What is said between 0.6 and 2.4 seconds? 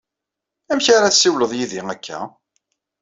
Amek ara tessiwleḍ yid-i akka?